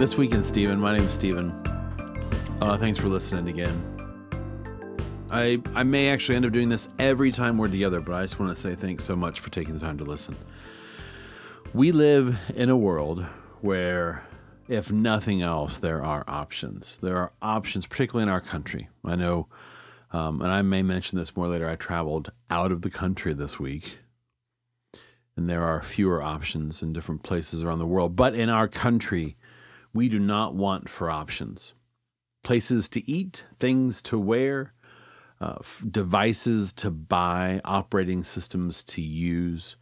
This 0.00 0.16
week 0.16 0.32
in 0.32 0.42
Stephen. 0.42 0.80
My 0.80 0.96
name 0.96 1.06
is 1.06 1.12
Stephen. 1.12 1.50
Uh, 2.62 2.78
thanks 2.80 2.98
for 2.98 3.08
listening 3.08 3.50
again. 3.50 4.32
I 5.30 5.60
I 5.74 5.82
may 5.82 6.08
actually 6.08 6.36
end 6.36 6.46
up 6.46 6.52
doing 6.52 6.70
this 6.70 6.88
every 6.98 7.30
time 7.30 7.58
we're 7.58 7.68
together, 7.68 8.00
but 8.00 8.14
I 8.14 8.22
just 8.22 8.40
want 8.40 8.56
to 8.56 8.58
say 8.58 8.74
thanks 8.74 9.04
so 9.04 9.14
much 9.14 9.40
for 9.40 9.50
taking 9.50 9.74
the 9.74 9.80
time 9.80 9.98
to 9.98 10.04
listen. 10.04 10.34
We 11.74 11.92
live 11.92 12.34
in 12.56 12.70
a 12.70 12.78
world 12.78 13.26
where, 13.60 14.24
if 14.68 14.90
nothing 14.90 15.42
else, 15.42 15.80
there 15.80 16.02
are 16.02 16.24
options. 16.26 16.96
There 17.02 17.18
are 17.18 17.32
options, 17.42 17.84
particularly 17.86 18.22
in 18.22 18.30
our 18.30 18.40
country. 18.40 18.88
I 19.04 19.16
know, 19.16 19.48
um, 20.12 20.40
and 20.40 20.50
I 20.50 20.62
may 20.62 20.82
mention 20.82 21.18
this 21.18 21.36
more 21.36 21.46
later. 21.46 21.68
I 21.68 21.76
traveled 21.76 22.32
out 22.48 22.72
of 22.72 22.80
the 22.80 22.90
country 22.90 23.34
this 23.34 23.60
week, 23.60 23.98
and 25.36 25.46
there 25.46 25.64
are 25.64 25.82
fewer 25.82 26.22
options 26.22 26.80
in 26.80 26.94
different 26.94 27.22
places 27.22 27.62
around 27.62 27.80
the 27.80 27.86
world. 27.86 28.16
But 28.16 28.34
in 28.34 28.48
our 28.48 28.66
country, 28.66 29.36
we 29.92 30.08
do 30.08 30.18
not 30.18 30.54
want 30.54 30.88
for 30.88 31.10
options. 31.10 31.72
Places 32.42 32.88
to 32.90 33.10
eat, 33.10 33.44
things 33.58 34.00
to 34.02 34.18
wear, 34.18 34.72
uh, 35.40 35.56
f- 35.60 35.84
devices 35.90 36.72
to 36.74 36.90
buy, 36.90 37.60
operating 37.64 38.24
systems 38.24 38.82
to 38.84 39.00
use. 39.00 39.76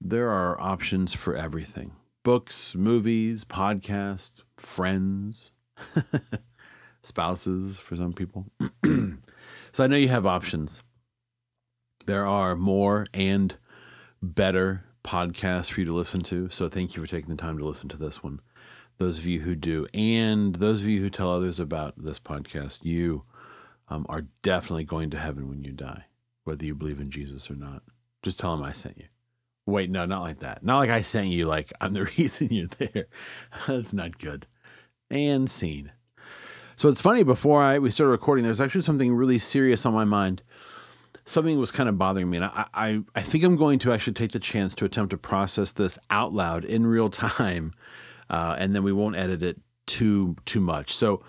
There 0.00 0.30
are 0.30 0.60
options 0.60 1.12
for 1.12 1.36
everything 1.36 1.92
books, 2.24 2.74
movies, 2.74 3.44
podcasts, 3.44 4.42
friends, 4.56 5.52
spouses 7.02 7.78
for 7.78 7.96
some 7.96 8.12
people. 8.12 8.46
so 9.72 9.84
I 9.84 9.86
know 9.86 9.96
you 9.96 10.08
have 10.08 10.26
options. 10.26 10.82
There 12.06 12.26
are 12.26 12.56
more 12.56 13.06
and 13.12 13.54
better 14.22 14.84
podcasts 15.04 15.70
for 15.70 15.80
you 15.80 15.86
to 15.86 15.94
listen 15.94 16.22
to. 16.22 16.48
So 16.50 16.68
thank 16.68 16.96
you 16.96 17.02
for 17.02 17.08
taking 17.08 17.30
the 17.30 17.40
time 17.40 17.58
to 17.58 17.66
listen 17.66 17.88
to 17.90 17.96
this 17.96 18.22
one. 18.22 18.40
Those 18.98 19.18
of 19.18 19.26
you 19.26 19.40
who 19.40 19.54
do, 19.54 19.86
and 19.92 20.54
those 20.54 20.82
of 20.82 20.88
you 20.88 21.00
who 21.00 21.10
tell 21.10 21.32
others 21.32 21.58
about 21.58 21.94
this 21.96 22.20
podcast, 22.20 22.78
you 22.82 23.22
um, 23.88 24.06
are 24.08 24.26
definitely 24.42 24.84
going 24.84 25.10
to 25.10 25.18
heaven 25.18 25.48
when 25.48 25.64
you 25.64 25.72
die, 25.72 26.04
whether 26.44 26.64
you 26.64 26.74
believe 26.74 27.00
in 27.00 27.10
Jesus 27.10 27.50
or 27.50 27.54
not. 27.54 27.82
Just 28.22 28.38
tell 28.38 28.52
them 28.52 28.64
I 28.64 28.72
sent 28.72 28.98
you. 28.98 29.04
Wait, 29.66 29.90
no, 29.90 30.04
not 30.04 30.22
like 30.22 30.40
that. 30.40 30.62
Not 30.62 30.78
like 30.78 30.90
I 30.90 31.00
sent 31.00 31.28
you, 31.28 31.46
like 31.46 31.72
I'm 31.80 31.94
the 31.94 32.04
reason 32.18 32.48
you're 32.50 32.68
there. 32.78 33.06
That's 33.66 33.92
not 33.92 34.18
good. 34.18 34.46
And 35.10 35.50
scene. 35.50 35.92
So 36.76 36.88
it's 36.88 37.00
funny, 37.00 37.22
before 37.22 37.62
I 37.62 37.78
we 37.78 37.90
started 37.90 38.10
recording, 38.10 38.44
there's 38.44 38.60
actually 38.60 38.82
something 38.82 39.14
really 39.14 39.38
serious 39.38 39.86
on 39.86 39.94
my 39.94 40.04
mind. 40.04 40.42
Something 41.24 41.58
was 41.58 41.70
kind 41.70 41.88
of 41.88 41.96
bothering 41.96 42.28
me, 42.28 42.38
and 42.38 42.46
I, 42.46 42.66
I, 42.74 43.00
I 43.14 43.22
think 43.22 43.44
I'm 43.44 43.56
going 43.56 43.78
to 43.80 43.92
actually 43.92 44.12
take 44.12 44.32
the 44.32 44.38
chance 44.38 44.74
to 44.74 44.84
attempt 44.84 45.10
to 45.10 45.16
process 45.16 45.72
this 45.72 45.98
out 46.10 46.34
loud 46.34 46.64
in 46.64 46.86
real 46.86 47.08
time, 47.08 47.72
uh, 48.34 48.56
and 48.58 48.74
then 48.74 48.82
we 48.82 48.92
won't 48.92 49.14
edit 49.14 49.44
it 49.44 49.60
too 49.86 50.34
too 50.44 50.60
much. 50.60 50.92
So, 50.92 51.22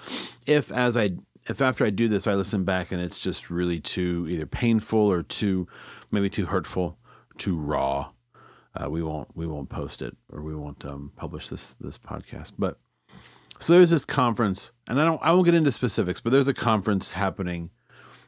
if 0.48 0.72
as 0.72 0.98
I 0.98 1.12
if 1.48 1.62
after 1.62 1.86
I 1.86 1.92
do 1.92 2.08
this, 2.08 2.26
I 2.26 2.34
listen 2.34 2.64
back 2.64 2.92
and 2.92 3.00
it's 3.00 3.20
just 3.20 3.52
really 3.52 3.80
too 3.80 4.26
either 4.28 4.48
painful 4.48 5.00
or 5.00 5.22
too 5.22 5.68
maybe 6.10 6.32
too 6.32 6.48
hurtful, 6.48 6.98
too 7.38 7.58
raw, 7.58 8.10
uh, 8.76 8.90
we 8.90 9.04
won't 9.04 9.28
we 9.36 9.46
won't 9.46 9.70
post 9.70 10.02
it 10.02 10.18
or 10.32 10.42
we 10.42 10.56
won't 10.56 10.84
um, 10.84 11.12
publish 11.16 11.50
this 11.50 11.76
this 11.80 12.00
podcast. 12.00 12.54
But 12.58 12.80
so 13.60 13.74
there's 13.74 13.92
this 13.92 14.06
conference, 14.06 14.72
and 14.88 15.00
I 15.00 15.06
don't 15.06 15.22
I 15.22 15.32
won't 15.32 15.46
get 15.46 15.54
into 15.54 15.72
specifics, 15.72 16.20
but 16.20 16.32
there's 16.32 16.48
a 16.48 16.56
conference 16.56 17.12
happening 17.12 17.70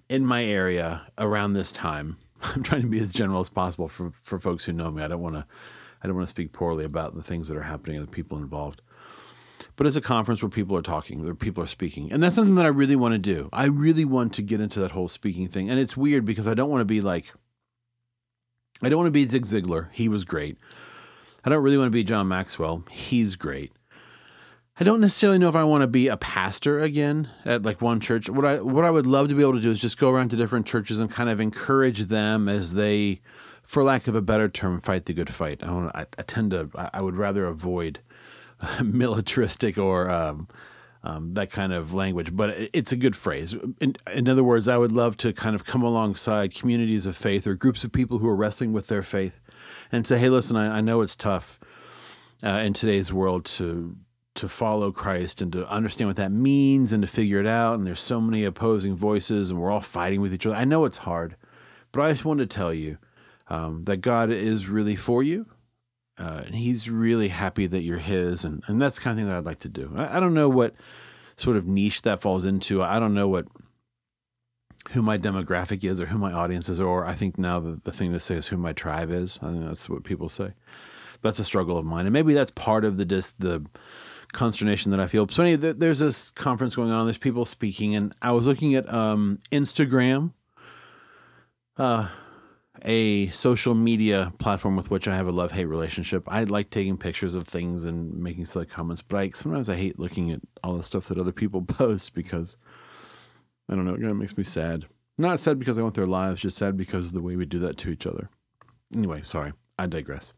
in 0.08 0.24
my 0.24 0.44
area 0.44 1.02
around 1.18 1.54
this 1.54 1.72
time. 1.72 2.18
I'm 2.44 2.62
trying 2.62 2.84
to 2.84 2.88
be 2.88 3.00
as 3.00 3.12
general 3.12 3.40
as 3.40 3.50
possible 3.50 3.88
for 3.88 4.12
for 4.22 4.40
folks 4.40 4.66
who 4.66 4.74
know 4.74 4.92
me. 4.92 5.02
I 5.02 5.08
don't 5.08 5.22
want 5.22 5.36
to 5.36 5.48
I 6.04 6.08
don't 6.08 6.16
want 6.16 6.28
to 6.28 6.32
speak 6.32 6.54
poorly 6.54 6.86
about 6.86 7.16
the 7.16 7.24
things 7.24 7.48
that 7.48 7.58
are 7.58 7.64
happening 7.64 7.98
and 7.98 8.08
the 8.08 8.12
people 8.12 8.38
involved 8.38 8.82
but 9.76 9.86
it's 9.86 9.96
a 9.96 10.02
conference 10.02 10.42
where 10.42 10.50
people 10.50 10.76
are 10.76 10.82
talking, 10.82 11.24
where 11.24 11.36
people 11.36 11.64
are 11.64 11.68
speaking. 11.68 12.12
And 12.12 12.22
that's 12.22 12.36
something 12.36 12.56
that 12.56 12.66
I 12.66 12.70
really 12.70 12.96
want 12.96 13.14
to 13.14 13.20
do. 13.20 13.48
I 13.54 13.66
really 13.66 14.06
want 14.06 14.34
to 14.34 14.42
get 14.42 14.60
into 14.60 14.80
that 14.80 14.92
whole 14.92 15.08
speaking 15.08 15.48
thing. 15.48 15.70
And 15.70 15.80
it's 15.80 15.96
weird 15.96 16.26
because 16.26 16.48
I 16.48 16.56
don't 16.56 16.70
want 16.70 16.82
to 16.82 16.86
be 16.86 17.00
like, 17.00 17.26
I 18.82 18.90
don't 18.90 18.98
want 18.98 19.08
to 19.08 19.12
be 19.12 19.28
Zig 19.28 19.46
Ziglar. 19.46 19.90
He 19.92 20.10
was 20.10 20.24
great. 20.24 20.58
I 21.46 21.50
don't 21.50 21.64
really 21.64 21.78
want 21.78 21.88
to 21.88 21.92
be 21.92 22.04
John 22.04 22.28
Maxwell. 22.28 22.84
He's 22.90 23.36
great. 23.36 23.72
I 24.80 24.84
don't 24.84 25.02
necessarily 25.02 25.40
know 25.40 25.50
if 25.50 25.56
I 25.56 25.64
want 25.64 25.82
to 25.82 25.88
be 25.88 26.08
a 26.08 26.18
pastor 26.18 26.80
again 26.80 27.30
at 27.46 27.64
like 27.64 27.82
one 27.82 28.00
church. 28.00 28.30
What 28.30 28.46
I 28.46 28.62
what 28.62 28.86
I 28.86 28.92
would 28.92 29.08
love 29.08 29.30
to 29.30 29.36
be 29.36 29.42
able 29.42 29.54
to 29.54 29.60
do 29.60 29.72
is 29.72 29.80
just 29.80 29.98
go 29.98 30.12
around 30.12 30.30
to 30.30 30.36
different 30.36 30.68
churches 30.68 31.00
and 31.00 31.10
kind 31.10 31.30
of 31.30 31.40
encourage 31.40 32.02
them 32.02 32.48
as 32.48 32.76
they, 32.76 33.22
for 33.68 33.84
lack 33.84 34.08
of 34.08 34.16
a 34.16 34.22
better 34.22 34.48
term, 34.48 34.80
fight 34.80 35.06
the 35.06 35.14
good 35.14 35.32
fight. 35.32 35.62
I, 35.62 35.92
I, 35.94 36.06
I 36.18 36.22
tend 36.24 36.52
to 36.52 36.70
I 36.94 37.02
would 37.02 37.18
rather 37.18 37.46
avoid 37.46 38.00
militaristic 38.84 39.78
or 39.78 40.10
um, 40.10 40.48
um, 41.04 41.34
that 41.34 41.52
kind 41.52 41.74
of 41.74 41.94
language, 41.94 42.36
but 42.36 42.70
it's 42.74 42.94
a 42.94 42.96
good 42.96 43.16
phrase. 43.16 43.54
In, 43.82 43.96
in, 44.12 44.30
other 44.30 44.44
words, 44.44 44.68
I 44.68 44.78
would 44.78 44.94
love 44.94 45.18
to 45.18 45.34
kind 45.34 45.54
of 45.54 45.66
come 45.66 45.84
alongside 45.84 46.56
communities 46.56 47.06
of 47.06 47.16
faith 47.16 47.46
or 47.46 47.56
groups 47.56 47.84
of 47.84 47.92
people 47.92 48.20
who 48.20 48.28
are 48.28 48.36
wrestling 48.36 48.72
with 48.72 48.88
their 48.88 49.04
faith 49.04 49.40
and 49.92 50.08
say, 50.08 50.18
hey, 50.18 50.30
listen, 50.30 50.56
I, 50.56 50.78
I 50.78 50.82
know 50.82 51.02
it's 51.02 51.16
tough 51.16 51.60
uh, 52.44 52.48
in 52.48 52.74
today's 52.74 53.14
world 53.14 53.46
to 53.46 53.96
to 54.36 54.48
follow 54.48 54.92
Christ 54.92 55.42
and 55.42 55.52
to 55.54 55.68
understand 55.68 56.10
what 56.10 56.18
that 56.18 56.32
means 56.32 56.94
and 56.94 57.02
to 57.02 57.08
figure 57.08 57.40
it 57.40 57.48
out. 57.48 57.80
And 57.80 57.88
there's 57.88 58.00
so 58.00 58.22
many 58.22 58.44
opposing 58.46 58.96
voices, 58.96 59.50
and 59.50 59.60
we're 59.60 59.72
all 59.72 59.80
fighting 59.80 60.22
with 60.22 60.32
each 60.32 60.46
other. 60.46 60.56
I 60.56 60.64
know 60.64 60.86
it's 60.86 60.98
hard, 60.98 61.36
but 61.92 62.02
I 62.02 62.12
just 62.12 62.24
wanted 62.24 62.48
to 62.48 62.56
tell 62.56 62.72
you 62.72 63.00
um, 63.50 63.84
that 63.86 63.98
God 63.98 64.32
is 64.32 64.68
really 64.68 64.96
for 64.96 65.24
you 65.24 65.46
uh, 66.20 66.42
and 66.46 66.56
he's 66.56 66.90
really 66.90 67.28
happy 67.28 67.68
that 67.68 67.84
you're 67.84 68.00
his, 68.00 68.44
and, 68.44 68.64
and 68.68 68.82
that's 68.82 68.96
the 68.96 69.02
kind 69.02 69.14
of 69.14 69.18
thing 69.20 69.30
that 69.30 69.38
I'd 69.38 69.46
like 69.46 69.60
to 69.60 69.70
do. 69.70 69.94
I, 69.96 70.18
I 70.18 70.20
don't 70.20 70.34
know 70.34 70.50
what 70.50 70.74
sort 71.36 71.58
of 71.58 71.68
niche 71.68 72.02
that 72.04 72.22
falls 72.22 72.44
into. 72.44 72.82
I 72.82 73.00
don't 73.00 73.14
know 73.14 73.28
what 73.28 73.46
who 74.92 75.02
my 75.02 75.18
demographic 75.18 75.84
is 75.84 76.00
or 76.00 76.06
who 76.06 76.18
my 76.18 76.32
audience 76.32 76.70
is, 76.70 76.82
or 76.82 77.06
I 77.06 77.14
think 77.14 77.38
now 77.38 77.60
the, 77.60 77.80
the 77.84 77.92
thing 77.92 78.14
to 78.14 78.20
say 78.20 78.36
is 78.36 78.48
who 78.48 78.58
my 78.58 78.74
tribe 78.74 79.12
is. 79.12 79.38
I 79.42 79.52
think 79.52 79.66
that's 79.66 79.90
what 79.90 80.06
people 80.06 80.30
say. 80.30 80.54
That's 81.22 81.40
a 81.40 81.44
struggle 81.44 81.78
of 81.78 81.86
mine, 81.86 82.06
and 82.06 82.14
maybe 82.14 82.34
that's 82.34 82.52
part 82.52 82.84
of 82.84 82.98
the 82.98 83.06
just 83.06 83.40
the 83.40 83.64
consternation 84.32 84.92
that 84.92 85.00
I 85.00 85.06
feel. 85.06 85.28
So 85.28 85.44
anyway, 85.44 85.74
there's 85.74 86.00
this 86.00 86.32
conference 86.32 86.76
going 86.76 86.90
on. 86.90 87.06
There's 87.06 87.18
people 87.18 87.46
speaking, 87.46 87.96
and 87.96 88.16
I 88.24 88.32
was 88.32 88.48
looking 88.48 88.74
at 88.74 88.92
um, 88.92 89.40
Instagram. 89.52 90.32
Uh, 91.76 92.08
a 92.84 93.30
social 93.30 93.74
media 93.76 94.32
platform 94.38 94.76
with 94.76 94.90
which 94.90 95.08
I 95.08 95.16
have 95.16 95.28
a 95.28 95.32
love 95.32 95.52
hate 95.52 95.66
relationship. 95.66 96.24
I 96.28 96.44
like 96.44 96.70
taking 96.70 96.98
pictures 96.98 97.36
of 97.36 97.48
things 97.48 97.84
and 97.84 98.14
making 98.14 98.46
silly 98.46 98.66
comments, 98.66 99.02
but 99.02 99.18
I 99.18 99.30
sometimes 99.32 99.70
I 99.70 99.76
hate 99.76 100.00
looking 100.00 100.32
at 100.32 100.42
all 100.64 100.78
the 100.78 100.84
stuff 100.84 101.08
that 101.08 101.18
other 101.18 101.32
people 101.32 101.62
post 101.68 102.14
because 102.14 102.58
I 103.70 103.76
don't 103.76 103.86
know, 103.86 103.94
it 103.94 104.00
kind 104.00 104.12
of 104.12 104.18
makes 104.18 104.38
me 104.38 104.44
sad. 104.44 104.86
Not 105.18 105.40
sad 105.40 105.60
because 105.60 105.80
I 105.80 105.82
want 105.82 105.96
their 105.96 106.08
lives, 106.08 106.42
just 106.42 106.58
sad 106.58 106.78
because 106.78 107.08
of 107.08 107.14
the 107.14 107.22
way 107.22 107.36
we 107.36 107.46
do 107.46 107.60
that 107.60 107.78
to 107.80 107.90
each 107.90 108.06
other. 108.06 108.30
Anyway, 108.96 109.22
sorry, 109.24 109.54
I 109.78 109.88
digress. 109.88 110.32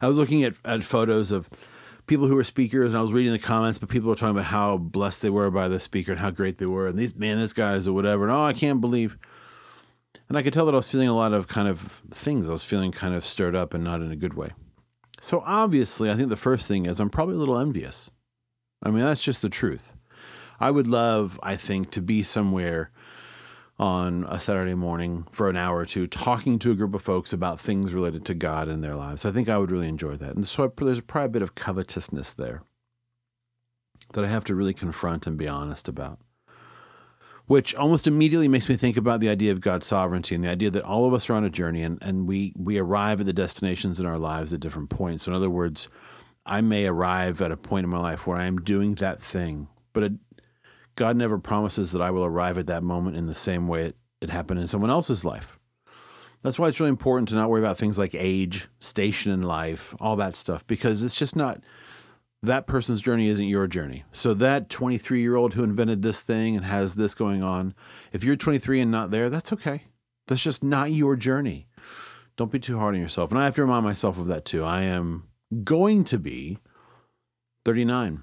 I 0.00 0.08
was 0.08 0.18
looking 0.18 0.44
at, 0.44 0.54
at 0.64 0.82
photos 0.82 1.30
of 1.30 1.50
people 2.06 2.26
who 2.26 2.34
were 2.34 2.44
speakers 2.44 2.92
and 2.92 2.98
I 2.98 3.02
was 3.02 3.12
reading 3.12 3.32
the 3.32 3.38
comments, 3.38 3.78
but 3.78 3.88
people 3.88 4.08
were 4.08 4.16
talking 4.16 4.36
about 4.36 4.46
how 4.46 4.76
blessed 4.76 5.22
they 5.22 5.30
were 5.30 5.50
by 5.50 5.68
the 5.68 5.80
speaker 5.80 6.12
and 6.12 6.20
how 6.20 6.30
great 6.30 6.58
they 6.58 6.66
were. 6.66 6.88
And 6.88 6.98
these, 6.98 7.14
man, 7.14 7.38
this 7.38 7.52
guy's 7.52 7.86
or 7.86 7.92
whatever. 7.92 8.24
And 8.24 8.32
oh, 8.32 8.44
I 8.44 8.52
can't 8.52 8.80
believe 8.80 9.18
and 10.32 10.38
I 10.38 10.42
could 10.42 10.54
tell 10.54 10.64
that 10.64 10.72
I 10.72 10.76
was 10.76 10.88
feeling 10.88 11.08
a 11.08 11.14
lot 11.14 11.34
of 11.34 11.46
kind 11.46 11.68
of 11.68 12.00
things. 12.10 12.48
I 12.48 12.52
was 12.52 12.64
feeling 12.64 12.90
kind 12.90 13.12
of 13.12 13.22
stirred 13.22 13.54
up 13.54 13.74
and 13.74 13.84
not 13.84 14.00
in 14.00 14.10
a 14.10 14.16
good 14.16 14.32
way. 14.32 14.52
So 15.20 15.42
obviously, 15.44 16.10
I 16.10 16.14
think 16.14 16.30
the 16.30 16.36
first 16.36 16.66
thing 16.66 16.86
is 16.86 17.00
I'm 17.00 17.10
probably 17.10 17.34
a 17.34 17.38
little 17.38 17.58
envious. 17.58 18.10
I 18.82 18.90
mean, 18.90 19.04
that's 19.04 19.22
just 19.22 19.42
the 19.42 19.50
truth. 19.50 19.92
I 20.58 20.70
would 20.70 20.86
love, 20.86 21.38
I 21.42 21.56
think, 21.56 21.90
to 21.90 22.00
be 22.00 22.22
somewhere 22.22 22.92
on 23.78 24.24
a 24.26 24.40
Saturday 24.40 24.72
morning 24.72 25.26
for 25.32 25.50
an 25.50 25.56
hour 25.58 25.76
or 25.76 25.84
two 25.84 26.06
talking 26.06 26.58
to 26.60 26.70
a 26.70 26.76
group 26.76 26.94
of 26.94 27.02
folks 27.02 27.34
about 27.34 27.60
things 27.60 27.92
related 27.92 28.24
to 28.24 28.34
God 28.34 28.70
in 28.70 28.80
their 28.80 28.96
lives. 28.96 29.26
I 29.26 29.32
think 29.32 29.50
I 29.50 29.58
would 29.58 29.70
really 29.70 29.88
enjoy 29.88 30.16
that. 30.16 30.34
And 30.34 30.48
so 30.48 30.72
there's 30.78 31.02
probably 31.02 31.26
a 31.26 31.28
bit 31.28 31.42
of 31.42 31.56
covetousness 31.56 32.30
there 32.30 32.62
that 34.14 34.24
I 34.24 34.28
have 34.28 34.44
to 34.44 34.54
really 34.54 34.72
confront 34.72 35.26
and 35.26 35.36
be 35.36 35.46
honest 35.46 35.88
about 35.88 36.20
which 37.46 37.74
almost 37.74 38.06
immediately 38.06 38.48
makes 38.48 38.68
me 38.68 38.76
think 38.76 38.96
about 38.96 39.20
the 39.20 39.28
idea 39.28 39.52
of 39.52 39.60
God's 39.60 39.86
sovereignty 39.86 40.34
and 40.34 40.44
the 40.44 40.48
idea 40.48 40.70
that 40.70 40.84
all 40.84 41.06
of 41.06 41.14
us 41.14 41.28
are 41.28 41.34
on 41.34 41.44
a 41.44 41.50
journey 41.50 41.82
and, 41.82 41.98
and 42.00 42.26
we, 42.26 42.54
we 42.56 42.78
arrive 42.78 43.20
at 43.20 43.26
the 43.26 43.32
destinations 43.32 43.98
in 43.98 44.06
our 44.06 44.18
lives 44.18 44.52
at 44.52 44.60
different 44.60 44.90
points. 44.90 45.24
So 45.24 45.32
in 45.32 45.36
other 45.36 45.50
words, 45.50 45.88
I 46.46 46.60
may 46.60 46.86
arrive 46.86 47.40
at 47.40 47.52
a 47.52 47.56
point 47.56 47.84
in 47.84 47.90
my 47.90 47.98
life 47.98 48.26
where 48.26 48.38
I 48.38 48.46
am 48.46 48.58
doing 48.58 48.94
that 48.96 49.22
thing, 49.22 49.68
but 49.92 50.04
it, 50.04 50.12
God 50.96 51.16
never 51.16 51.38
promises 51.38 51.92
that 51.92 52.02
I 52.02 52.10
will 52.10 52.24
arrive 52.24 52.58
at 52.58 52.66
that 52.66 52.82
moment 52.82 53.16
in 53.16 53.26
the 53.26 53.34
same 53.34 53.68
way 53.68 53.86
it, 53.86 53.96
it 54.20 54.30
happened 54.30 54.60
in 54.60 54.68
someone 54.68 54.90
else's 54.90 55.24
life. 55.24 55.58
That's 56.42 56.58
why 56.58 56.68
it's 56.68 56.80
really 56.80 56.90
important 56.90 57.28
to 57.28 57.36
not 57.36 57.50
worry 57.50 57.60
about 57.60 57.78
things 57.78 57.98
like 57.98 58.14
age, 58.14 58.68
station 58.80 59.32
in 59.32 59.42
life, 59.42 59.94
all 60.00 60.16
that 60.16 60.36
stuff, 60.36 60.66
because 60.66 61.02
it's 61.02 61.14
just 61.14 61.36
not 61.36 61.60
that 62.42 62.66
person's 62.66 63.00
journey 63.00 63.28
isn't 63.28 63.46
your 63.46 63.66
journey. 63.66 64.04
So 64.10 64.34
that 64.34 64.68
23 64.68 65.20
year 65.20 65.36
old 65.36 65.54
who 65.54 65.62
invented 65.62 66.02
this 66.02 66.20
thing 66.20 66.56
and 66.56 66.64
has 66.64 66.94
this 66.94 67.14
going 67.14 67.42
on, 67.42 67.74
if 68.12 68.24
you're 68.24 68.36
23 68.36 68.80
and 68.80 68.90
not 68.90 69.10
there, 69.10 69.30
that's 69.30 69.52
okay. 69.52 69.84
That's 70.26 70.42
just 70.42 70.62
not 70.62 70.90
your 70.90 71.16
journey. 71.16 71.68
Don't 72.36 72.50
be 72.50 72.58
too 72.58 72.78
hard 72.78 72.94
on 72.94 73.00
yourself. 73.00 73.30
And 73.30 73.38
I 73.38 73.44
have 73.44 73.54
to 73.56 73.62
remind 73.62 73.84
myself 73.84 74.18
of 74.18 74.26
that 74.26 74.44
too. 74.44 74.64
I 74.64 74.82
am 74.82 75.28
going 75.64 76.04
to 76.04 76.18
be 76.18 76.58
39 77.64 78.22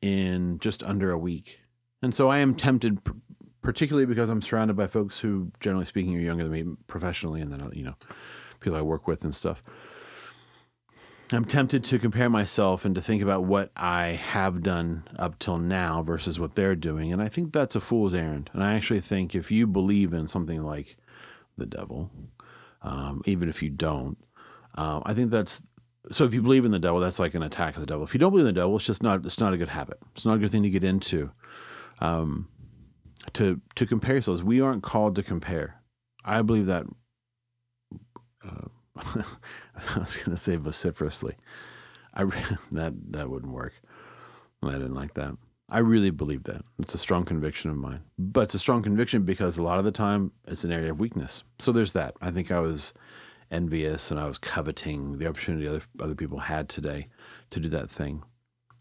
in 0.00 0.58
just 0.60 0.82
under 0.82 1.10
a 1.10 1.18
week. 1.18 1.60
And 2.02 2.14
so 2.14 2.30
I 2.30 2.38
am 2.38 2.54
tempted, 2.54 3.00
particularly 3.62 4.06
because 4.06 4.30
I'm 4.30 4.40
surrounded 4.40 4.76
by 4.76 4.86
folks 4.86 5.18
who, 5.18 5.50
generally 5.60 5.86
speaking, 5.86 6.16
are 6.16 6.20
younger 6.20 6.44
than 6.44 6.52
me 6.52 6.76
professionally, 6.86 7.40
and 7.40 7.52
then, 7.52 7.60
uh, 7.60 7.70
you 7.72 7.82
know, 7.82 7.94
people 8.60 8.78
I 8.78 8.82
work 8.82 9.08
with 9.08 9.24
and 9.24 9.34
stuff. 9.34 9.62
I'm 11.30 11.44
tempted 11.44 11.84
to 11.84 11.98
compare 11.98 12.30
myself 12.30 12.84
and 12.84 12.94
to 12.94 13.02
think 13.02 13.22
about 13.22 13.44
what 13.44 13.70
I 13.76 14.08
have 14.08 14.62
done 14.62 15.04
up 15.18 15.38
till 15.38 15.58
now 15.58 16.02
versus 16.02 16.40
what 16.40 16.54
they're 16.54 16.74
doing. 16.74 17.12
And 17.12 17.20
I 17.20 17.28
think 17.28 17.52
that's 17.52 17.76
a 17.76 17.80
fool's 17.80 18.14
errand. 18.14 18.50
And 18.54 18.64
I 18.64 18.74
actually 18.74 19.00
think 19.00 19.34
if 19.34 19.50
you 19.50 19.66
believe 19.66 20.14
in 20.14 20.26
something 20.26 20.62
like 20.62 20.96
the 21.58 21.66
devil, 21.66 22.10
um, 22.82 23.22
even 23.26 23.48
if 23.48 23.62
you 23.62 23.68
don't, 23.68 24.16
um, 24.76 25.02
I 25.04 25.12
think 25.12 25.30
that's 25.30 25.60
so. 26.10 26.24
If 26.24 26.32
you 26.32 26.40
believe 26.40 26.64
in 26.64 26.70
the 26.70 26.78
devil, 26.78 27.00
that's 27.00 27.18
like 27.18 27.34
an 27.34 27.42
attack 27.42 27.74
of 27.74 27.80
the 27.80 27.86
devil. 27.86 28.04
If 28.04 28.14
you 28.14 28.20
don't 28.20 28.30
believe 28.30 28.46
in 28.46 28.54
the 28.54 28.60
devil, 28.60 28.76
it's 28.76 28.86
just 28.86 29.02
not. 29.02 29.26
It's 29.26 29.40
not 29.40 29.52
a 29.52 29.58
good 29.58 29.68
habit. 29.68 29.98
It's 30.12 30.24
not 30.24 30.36
a 30.36 30.38
good 30.38 30.50
thing 30.50 30.62
to 30.62 30.70
get 30.70 30.84
into. 30.84 31.30
Um, 32.00 32.48
to 33.34 33.60
to 33.74 33.86
compare 33.86 34.14
yourselves, 34.14 34.42
we 34.42 34.60
aren't 34.60 34.82
called 34.82 35.16
to 35.16 35.22
compare. 35.22 35.82
I 36.24 36.42
believe 36.42 36.66
that. 36.66 36.84
I 39.94 39.98
was 39.98 40.16
going 40.16 40.30
to 40.30 40.36
say 40.36 40.56
vociferously. 40.56 41.34
I 42.14 42.24
that 42.72 42.94
that 43.10 43.30
wouldn't 43.30 43.52
work. 43.52 43.74
I 44.62 44.72
didn't 44.72 44.94
like 44.94 45.14
that. 45.14 45.36
I 45.70 45.78
really 45.78 46.10
believe 46.10 46.44
that. 46.44 46.64
It's 46.78 46.94
a 46.94 46.98
strong 46.98 47.24
conviction 47.24 47.70
of 47.70 47.76
mine. 47.76 48.00
But 48.18 48.42
it's 48.42 48.54
a 48.54 48.58
strong 48.58 48.82
conviction 48.82 49.22
because 49.22 49.58
a 49.58 49.62
lot 49.62 49.78
of 49.78 49.84
the 49.84 49.92
time 49.92 50.32
it's 50.46 50.64
an 50.64 50.72
area 50.72 50.90
of 50.90 50.98
weakness. 50.98 51.44
So 51.58 51.72
there's 51.72 51.92
that. 51.92 52.14
I 52.22 52.30
think 52.30 52.50
I 52.50 52.60
was 52.60 52.94
envious 53.50 54.10
and 54.10 54.18
I 54.18 54.26
was 54.26 54.38
coveting 54.38 55.18
the 55.18 55.26
opportunity 55.26 55.66
other 55.66 55.82
other 56.00 56.14
people 56.14 56.38
had 56.38 56.68
today 56.68 57.08
to 57.50 57.60
do 57.60 57.68
that 57.70 57.90
thing. 57.90 58.22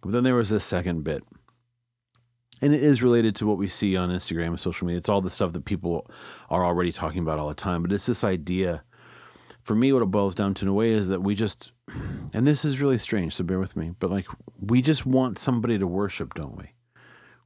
But 0.02 0.12
then 0.12 0.24
there 0.24 0.36
was 0.36 0.50
this 0.50 0.64
second 0.64 1.04
bit. 1.04 1.24
And 2.62 2.74
it 2.74 2.82
is 2.82 3.04
related 3.04 3.36
to 3.36 3.46
what 3.46 3.58
we 3.58 3.68
see 3.68 3.96
on 3.96 4.10
Instagram 4.10 4.48
and 4.48 4.60
social 4.60 4.88
media. 4.88 4.98
It's 4.98 5.10
all 5.10 5.22
the 5.22 5.30
stuff 5.30 5.54
that 5.54 5.66
people 5.66 6.10
are 6.50 6.66
already 6.66 6.92
talking 6.92 7.22
about 7.22 7.38
all 7.38 7.50
the 7.50 7.54
time. 7.54 7.84
But 7.84 7.92
it's 7.92 8.08
this 8.08 8.24
idea 8.24 8.84
for 9.68 9.76
me, 9.76 9.92
what 9.92 10.02
it 10.02 10.06
boils 10.06 10.34
down 10.34 10.54
to 10.54 10.66
in 10.66 10.70
a 10.70 10.74
way 10.74 10.92
is 10.92 11.10
that 11.10 11.22
we 11.22 11.36
just, 11.36 11.74
and 12.34 12.48
this 12.48 12.64
is 12.64 12.80
really 12.80 12.98
strange, 12.98 13.36
so 13.36 13.44
bear 13.44 13.60
with 13.60 13.76
me, 13.76 13.92
but 14.00 14.10
like 14.10 14.26
we 14.62 14.82
just 14.82 15.06
want 15.06 15.38
somebody 15.38 15.78
to 15.78 15.86
worship, 15.86 16.34
don't 16.36 16.58
we? 16.58 16.72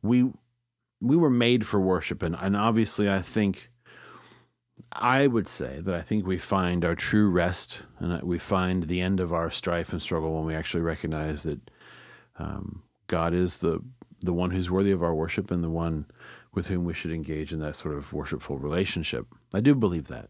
We 0.04 0.32
we 1.02 1.16
were 1.18 1.32
made 1.32 1.66
for 1.66 1.80
worship, 1.80 2.22
and, 2.22 2.36
and 2.40 2.56
obviously, 2.56 3.10
I 3.10 3.24
think 3.24 3.72
I 4.92 5.26
would 5.26 5.48
say 5.48 5.82
that 5.82 5.96
I 5.96 6.02
think 6.02 6.28
we 6.28 6.38
find 6.38 6.86
our 6.86 6.94
true 6.94 7.28
rest 7.28 7.82
and 7.98 8.22
we 8.22 8.38
find 8.38 8.84
the 8.84 9.02
end 9.02 9.20
of 9.20 9.34
our 9.34 9.50
strife 9.50 9.92
and 9.92 10.00
struggle 10.00 10.36
when 10.36 10.46
we 10.46 10.54
actually 10.54 10.82
recognize 10.84 11.42
that 11.42 11.72
um, 12.38 12.84
God 13.08 13.34
is 13.34 13.58
the 13.58 13.80
the 14.20 14.34
one 14.34 14.52
who's 14.52 14.70
worthy 14.70 14.92
of 14.92 15.02
our 15.02 15.16
worship 15.16 15.50
and 15.50 15.64
the 15.64 15.72
one 15.72 16.06
with 16.54 16.68
whom 16.68 16.86
we 16.86 16.94
should 16.94 17.12
engage 17.12 17.52
in 17.52 17.60
that 17.62 17.78
sort 17.78 17.98
of 17.98 18.14
worshipful 18.14 18.60
relationship. 18.60 19.26
I 19.56 19.60
do 19.60 19.74
believe 19.74 20.06
that 20.10 20.30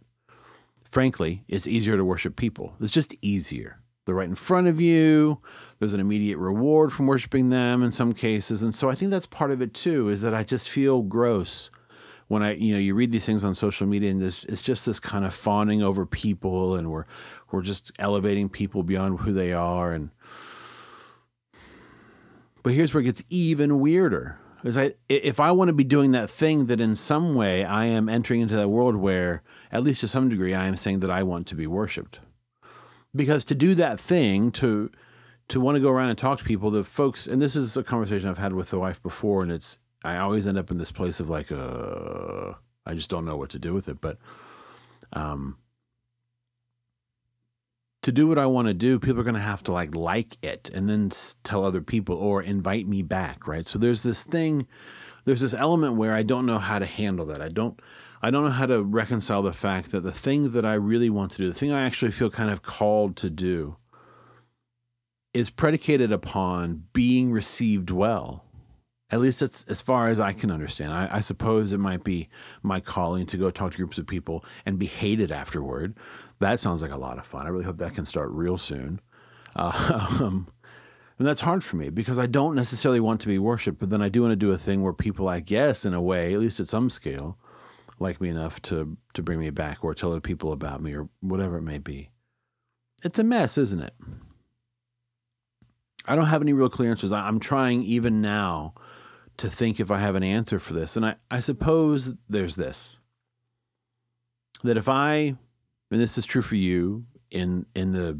frankly, 0.92 1.44
it's 1.48 1.66
easier 1.66 1.96
to 1.96 2.06
worship 2.06 2.36
people. 2.36 2.76
It's 2.82 2.92
just 2.92 3.16
easier. 3.22 3.80
They're 4.06 4.16
right 4.16 4.28
in 4.28 4.36
front 4.36 4.68
of 4.68 4.82
you. 4.82 5.40
There's 5.80 5.94
an 5.94 6.02
immediate 6.02 6.38
reward 6.38 6.92
from 6.92 7.08
worshiping 7.08 7.50
them 7.50 7.82
in 7.82 7.92
some 7.94 8.14
cases. 8.14 8.62
And 8.62 8.76
so 8.76 8.90
I 8.90 8.96
think 8.96 9.10
that's 9.10 9.26
part 9.26 9.52
of 9.52 9.62
it 9.62 9.74
too, 9.74 10.10
is 10.10 10.22
that 10.22 10.34
I 10.34 10.44
just 10.44 10.70
feel 10.70 11.02
gross 11.02 11.70
when 12.28 12.44
I, 12.44 12.56
you 12.56 12.74
know, 12.74 12.80
you 12.80 12.94
read 12.94 13.12
these 13.12 13.26
things 13.26 13.44
on 13.44 13.56
social 13.56 13.88
media 13.88 14.12
and 14.12 14.22
it's 14.22 14.62
just 14.62 14.86
this 14.86 15.00
kind 15.00 15.26
of 15.26 15.34
fawning 15.34 15.82
over 15.82 16.06
people 16.06 16.76
and 16.76 16.92
we're, 16.92 17.06
we're 17.52 17.62
just 17.62 17.92
elevating 17.98 18.50
people 18.50 18.84
beyond 18.84 19.20
who 19.20 19.34
they 19.34 19.54
are. 19.54 19.94
And, 19.94 20.10
but 22.64 22.74
here's 22.74 22.94
where 22.94 23.02
it 23.02 23.06
gets 23.06 23.24
even 23.30 23.80
weirder. 23.80 24.38
Is 24.64 24.78
I, 24.78 24.94
if 25.10 25.40
I 25.40 25.52
want 25.52 25.70
to 25.70 25.74
be 25.74 25.84
doing 25.84 26.12
that 26.12 26.30
thing 26.30 26.68
that 26.68 26.80
in 26.82 26.96
some 26.96 27.34
way 27.34 27.64
I 27.64 27.86
am 27.86 28.10
entering 28.10 28.42
into 28.42 28.56
that 28.56 28.70
world 28.70 28.96
where 28.96 29.42
at 29.72 29.84
least 29.84 30.02
to 30.02 30.08
some 30.08 30.30
degree, 30.30 30.54
I 30.54 30.68
am 30.68 30.76
saying 30.76 31.00
that 31.00 31.12
I 31.12 31.24
want 31.24 31.48
to 31.48 31.56
be 31.56 31.68
worshipped. 31.68 32.20
Because 33.16 33.44
to 33.46 33.56
do 33.56 33.76
that 33.76 34.00
thing, 34.00 34.52
to 34.54 34.90
to 35.50 35.60
want 35.60 35.76
to 35.76 35.82
go 35.82 35.90
around 35.90 36.10
and 36.10 36.18
talk 36.18 36.38
to 36.38 36.46
people, 36.46 36.72
the 36.72 36.84
folks, 36.84 37.28
and 37.28 37.42
this 37.42 37.58
is 37.58 37.76
a 37.76 37.84
conversation 37.84 38.30
I've 38.30 38.38
had 38.38 38.54
with 38.54 38.70
the 38.70 38.80
wife 38.80 39.04
before, 39.04 39.44
and 39.44 39.52
it's 39.52 39.80
I 40.04 40.18
always 40.18 40.48
end 40.48 40.58
up 40.58 40.72
in 40.72 40.78
this 40.78 40.92
place 40.92 41.20
of 41.20 41.30
like, 41.30 41.52
uh, 41.52 42.54
I 42.86 42.94
just 42.94 43.10
don't 43.10 43.26
know 43.26 43.38
what 43.38 43.50
to 43.52 43.60
do 43.60 43.74
with 43.74 43.88
it. 43.88 44.02
But 44.02 44.18
um, 45.14 45.58
to 48.02 48.12
do 48.12 48.28
what 48.28 48.40
I 48.40 48.48
want 48.48 48.68
to 48.68 48.74
do, 48.74 48.98
people 48.98 49.20
are 49.20 49.26
going 49.26 49.36
to 49.36 49.42
have 49.42 49.64
to 49.64 49.72
like 49.72 49.94
like 49.94 50.38
it 50.42 50.70
and 50.74 50.90
then 50.90 51.12
tell 51.44 51.64
other 51.64 51.82
people 51.82 52.16
or 52.16 52.42
invite 52.42 52.88
me 52.88 53.04
back, 53.04 53.48
right? 53.48 53.68
So 53.68 53.78
there's 53.78 54.04
this 54.04 54.24
thing, 54.24 54.68
there's 55.26 55.42
this 55.42 55.54
element 55.54 55.96
where 55.96 56.14
I 56.14 56.24
don't 56.24 56.46
know 56.46 56.60
how 56.60 56.80
to 56.80 56.86
handle 56.86 57.26
that. 57.28 57.42
I 57.42 57.50
don't 57.50 57.80
I 58.24 58.30
don't 58.30 58.44
know 58.44 58.52
how 58.52 58.68
to 58.68 58.84
reconcile 58.84 59.42
the 59.42 59.54
fact 59.54 59.92
that 59.92 60.02
the 60.02 60.12
thing 60.12 60.52
that 60.52 60.66
I 60.66 60.74
really 60.74 61.10
want 61.10 61.32
to 61.34 61.38
do, 61.40 61.48
the 61.48 61.56
thing 61.56 61.72
I 61.72 61.84
actually 61.84 62.12
feel 62.12 62.30
kind 62.30 62.52
of 62.52 62.62
called 62.62 63.16
to 63.18 63.30
do, 63.30 63.78
is 65.34 65.50
predicated 65.50 66.12
upon 66.12 66.84
being 66.94 67.32
received 67.32 67.90
well. 67.90 68.44
At 69.10 69.22
least 69.22 69.42
it's 69.42 69.64
as 69.66 69.82
far 69.82 70.08
as 70.08 70.20
I 70.20 70.34
can 70.34 70.52
understand. 70.52 70.94
I, 70.94 71.10
I, 71.12 71.20
suppose 71.20 71.74
it 71.74 71.80
might 71.80 72.04
be 72.04 72.30
my 72.64 72.80
calling 72.80 73.26
to 73.28 73.38
go 73.38 73.52
talk 73.52 73.72
to 73.72 73.78
groups 73.78 73.98
of 73.98 74.08
people 74.08 74.46
and 74.66 74.80
be 74.80 74.86
hated 74.86 75.32
afterward. 75.32 75.96
That 76.40 76.60
sounds 76.60 76.82
like 76.82 76.92
a 76.92 76.98
lot 76.98 77.18
of 77.18 77.26
fun. 77.26 77.46
I 77.46 77.50
really 77.50 77.66
hope 77.66 77.78
that 77.78 77.96
can 77.96 78.06
start 78.06 78.30
real 78.32 78.58
soon. 78.58 79.02
Um, 79.56 80.48
and 81.20 81.28
that's 81.28 81.42
hard 81.42 81.64
for 81.64 81.76
me 81.76 81.90
because 81.90 82.18
I 82.18 82.26
don't 82.26 82.56
necessarily 82.56 83.02
want 83.02 83.20
to 83.22 83.28
be 83.28 83.40
worshiped, 83.40 83.80
but 83.80 83.90
then 83.90 84.02
I 84.02 84.10
do 84.10 84.22
want 84.22 84.32
to 84.32 84.38
do 84.38 84.52
a 84.52 84.58
thing 84.58 84.82
where 84.82 84.94
people, 84.94 85.28
I 85.28 85.42
guess, 85.42 85.86
in 85.86 85.94
a 85.94 86.02
way, 86.02 86.34
at 86.34 86.40
least 86.40 86.62
at 86.62 86.68
some 86.68 86.90
scale, 86.90 87.38
like 88.02 88.20
me 88.20 88.30
enough 88.30 88.62
to 88.64 88.98
to 89.14 89.24
bring 89.24 89.40
me 89.40 89.50
back 89.50 89.84
or 89.84 89.94
tell 89.94 90.12
other 90.12 90.22
people 90.22 90.52
about 90.52 90.82
me 90.82 90.94
or 90.94 91.08
whatever 91.22 91.58
it 91.58 91.62
may 91.62 91.78
be. 91.78 92.10
It's 93.04 93.20
a 93.20 93.24
mess, 93.24 93.58
isn't 93.58 93.82
it? 93.82 93.94
I 96.06 96.16
don't 96.16 96.26
have 96.26 96.42
any 96.42 96.54
real 96.54 96.70
clear 96.70 96.92
answers. 96.92 97.12
I'm 97.12 97.40
trying 97.40 97.84
even 97.84 98.22
now 98.22 98.74
to 99.38 99.50
think 99.50 99.80
if 99.80 99.92
I 99.92 100.00
have 100.00 100.16
an 100.16 100.24
answer 100.24 100.60
for 100.60 100.74
this. 100.74 100.96
And 100.96 101.06
I, 101.06 101.16
I 101.30 101.40
suppose 101.40 102.14
there's 102.30 102.56
this. 102.56 102.96
That 104.64 104.78
if 104.78 104.90
I 104.90 105.36
and 105.92 106.00
this 106.00 106.18
is 106.18 106.26
true 106.26 106.42
for 106.42 106.56
you 106.56 107.06
in 107.30 107.66
in 107.76 107.92
the 107.92 108.20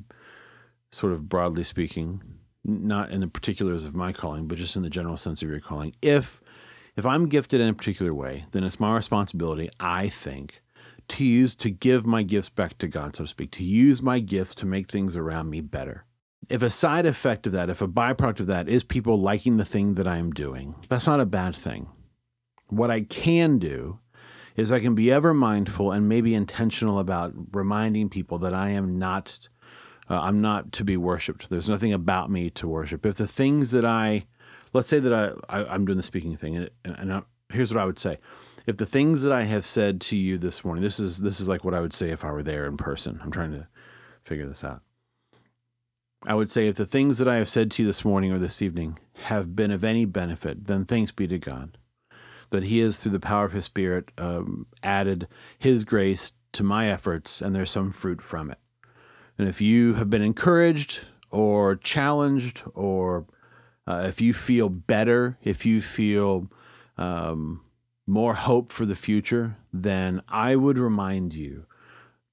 sort 0.92 1.14
of 1.14 1.30
broadly 1.30 1.64
speaking, 1.64 2.22
not 2.64 3.12
in 3.12 3.22
the 3.22 3.28
particulars 3.28 3.86
of 3.86 3.96
my 3.96 4.12
calling, 4.12 4.48
but 4.48 4.58
just 4.58 4.76
in 4.76 4.84
the 4.84 4.90
general 4.90 5.18
sense 5.18 5.42
of 5.42 5.50
your 5.50 5.60
calling, 5.60 5.96
if 6.02 6.41
if 7.02 7.06
I'm 7.08 7.30
gifted 7.30 7.60
in 7.60 7.68
a 7.68 7.74
particular 7.74 8.14
way, 8.14 8.46
then 8.52 8.64
it's 8.64 8.80
my 8.80 8.94
responsibility, 8.94 9.72
I 9.80 10.08
think, 10.08 10.62
to 11.08 11.26
use 11.26 11.56
to 11.56 11.72
give 11.72 12.06
my 12.06 12.22
gifts 12.22 12.50
back 12.50 12.78
to 12.78 12.88
God, 12.88 13.16
so 13.16 13.24
to 13.24 13.28
speak, 13.28 13.50
to 13.54 13.64
use 13.64 14.04
my 14.04 14.20
gifts 14.20 14.54
to 14.56 14.68
make 14.68 14.88
things 14.88 15.18
around 15.18 15.50
me 15.50 15.62
better. 15.62 16.06
If 16.48 16.62
a 16.62 16.70
side 16.70 17.08
effect 17.08 17.48
of 17.48 17.54
that, 17.54 17.72
if 17.72 17.82
a 17.82 17.88
byproduct 17.88 18.42
of 18.42 18.46
that 18.48 18.70
is 18.70 18.84
people 18.84 19.20
liking 19.20 19.58
the 19.58 19.66
thing 19.66 19.96
that 19.96 20.08
I'm 20.08 20.30
doing, 20.30 20.76
that's 20.90 21.08
not 21.08 21.20
a 21.20 21.26
bad 21.26 21.56
thing. 21.56 21.90
What 22.68 22.92
I 22.92 23.02
can 23.02 23.58
do 23.58 23.98
is 24.56 24.72
I 24.72 24.80
can 24.80 24.94
be 24.94 25.12
ever 25.12 25.34
mindful 25.34 25.90
and 25.92 26.08
maybe 26.08 26.36
intentional 26.36 27.00
about 27.00 27.34
reminding 27.52 28.10
people 28.10 28.38
that 28.38 28.54
I 28.54 28.70
am 28.70 29.00
not 29.00 29.50
uh, 30.08 30.20
I'm 30.20 30.40
not 30.40 30.72
to 30.74 30.84
be 30.84 30.98
worshipped. 30.98 31.50
There's 31.50 31.70
nothing 31.70 31.94
about 31.94 32.30
me 32.30 32.52
to 32.52 32.68
worship. 32.68 33.08
If 33.08 33.16
the 33.16 33.28
things 33.28 33.72
that 33.72 33.86
I 33.86 34.28
let's 34.74 34.88
say 34.88 35.00
that 35.00 35.14
I, 35.14 35.62
I 35.62 35.76
am 35.76 35.86
doing 35.86 35.98
the 35.98 36.04
speaking 36.04 36.36
thing, 36.38 36.58
and, 36.58 36.70
and 36.86 37.14
I, 37.14 37.22
here's 37.52 37.74
what 37.74 37.82
I 37.82 37.86
would 37.86 38.00
say: 38.00 38.18
if 38.68 38.78
the 38.78 38.86
things 38.86 39.24
that 39.24 39.32
I 39.32 39.44
have 39.44 39.66
said 39.66 40.02
to 40.02 40.18
you 40.18 40.38
this 40.38 40.64
morning, 40.64 40.84
this 40.84 41.00
is 41.00 41.20
this 41.20 41.40
is 41.40 41.48
like 41.48 41.64
what 41.64 41.74
I 41.74 41.82
would 41.82 41.94
say 41.94 42.10
if 42.10 42.24
I 42.24 42.32
were 42.32 42.44
there 42.44 42.66
in 42.66 42.78
person. 42.78 43.20
I'm 43.24 43.32
trying 43.32 43.52
to 43.52 43.68
figure 44.24 44.48
this 44.48 44.64
out. 44.64 44.82
I 46.26 46.36
would 46.36 46.50
say 46.50 46.68
if 46.68 46.76
the 46.76 46.86
things 46.86 47.18
that 47.18 47.28
I 47.28 47.38
have 47.38 47.50
said 47.50 47.72
to 47.72 47.84
you 47.84 47.88
this 47.88 48.06
morning 48.06 48.32
or 48.32 48.38
this 48.38 48.62
evening 48.62 49.00
have 49.24 49.56
been 49.56 49.72
of 49.72 49.84
any 49.84 50.06
benefit, 50.06 50.68
then 50.68 50.86
thanks 50.86 51.12
be 51.12 51.28
to 51.28 51.40
God 51.40 51.78
that 52.52 52.64
He 52.64 52.80
has, 52.80 52.98
through 52.98 53.14
the 53.14 53.20
power 53.20 53.46
of 53.46 53.54
His 53.54 53.66
Spirit, 53.66 54.12
um, 54.18 54.68
added 54.84 55.28
His 55.58 55.84
grace 55.84 56.34
to 56.54 56.64
my 56.64 56.90
efforts, 56.90 57.42
and 57.42 57.56
there's 57.56 57.72
some 57.72 57.92
fruit 57.92 58.22
from 58.22 58.52
it. 58.52 58.60
And 59.38 59.48
if 59.48 59.62
you 59.62 59.96
have 59.96 60.10
been 60.10 60.22
encouraged 60.22 61.00
or 61.32 61.76
challenged 61.76 62.62
or 62.76 63.26
uh, 63.88 64.04
if 64.08 64.22
you 64.22 64.34
feel 64.34 64.70
better, 64.70 65.38
if 65.44 65.66
you 65.66 65.82
feel 65.82 66.48
um, 66.98 67.62
more 68.06 68.34
hope 68.34 68.72
for 68.72 68.86
the 68.86 68.96
future, 68.96 69.58
then 69.74 70.22
I 70.28 70.56
would 70.56 70.78
remind 70.78 71.34
you 71.34 71.66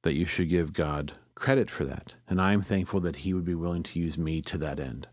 that 0.02 0.14
you 0.14 0.26
should 0.26 0.48
give 0.48 0.72
God 0.72 1.12
credit 1.34 1.70
for 1.70 1.84
that. 1.84 2.14
And 2.28 2.40
I'm 2.40 2.62
thankful 2.62 3.00
that 3.00 3.16
He 3.16 3.32
would 3.32 3.44
be 3.44 3.54
willing 3.54 3.82
to 3.84 3.98
use 3.98 4.18
me 4.18 4.40
to 4.42 4.58
that 4.58 4.78
end. 4.78 5.08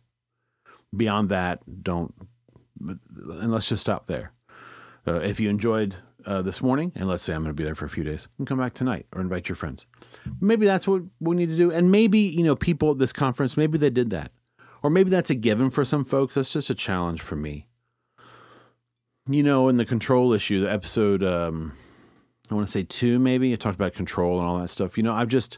Beyond 0.96 1.30
that, 1.30 1.84
don't, 1.84 2.14
and 2.80 3.52
let's 3.52 3.70
just 3.70 3.82
stop 3.82 4.08
there. 4.08 4.32
Uh, 5.08 5.16
if 5.16 5.40
you 5.40 5.50
enjoyed 5.50 5.96
uh, 6.26 6.42
this 6.42 6.62
morning, 6.62 6.92
and 6.96 7.08
let's 7.08 7.22
say 7.22 7.34
I'm 7.34 7.44
going 7.44 7.50
to 7.50 7.54
be 7.54 7.64
there 7.64 7.76
for 7.76 7.86
a 7.86 7.90
few 7.90 8.04
days, 8.04 8.28
and 8.38 8.48
come 8.48 8.58
back 8.58 8.74
tonight 8.74 9.06
or 9.14 9.22
invite 9.22 9.48
your 9.48 9.56
friends. 9.56 9.86
Maybe 10.42 10.66
that's 10.66 10.88
what 10.88 11.04
we 11.20 11.36
need 11.36 11.50
to 11.50 11.56
do. 11.56 11.72
And 11.72 11.92
maybe, 11.92 12.20
you 12.20 12.44
know, 12.44 12.56
people 12.56 12.92
at 12.92 12.98
this 12.98 13.14
conference, 13.14 13.56
maybe 13.56 13.78
they 13.78 13.90
did 13.90 14.10
that 14.10 14.32
Or 14.86 14.92
maybe 14.92 15.10
that's 15.10 15.32
a 15.32 15.36
given 15.36 15.72
for 15.72 15.84
some 15.84 16.06
folks. 16.06 16.36
That's 16.36 16.54
just 16.54 16.70
a 16.70 16.76
challenge 16.76 17.20
for 17.20 17.36
me. 17.36 17.66
You 19.28 19.42
know, 19.42 19.68
in 19.68 19.78
the 19.78 19.84
control 19.84 20.32
issue, 20.32 20.62
the 20.62 20.72
episode, 20.72 21.24
um, 21.24 21.76
I 22.52 22.54
want 22.54 22.68
to 22.68 22.72
say 22.72 22.84
two, 22.84 23.18
maybe, 23.18 23.52
I 23.52 23.56
talked 23.56 23.74
about 23.74 23.96
control 23.96 24.38
and 24.38 24.48
all 24.48 24.60
that 24.60 24.68
stuff. 24.68 24.96
You 24.96 25.02
know, 25.02 25.12
I've 25.12 25.28
just, 25.28 25.58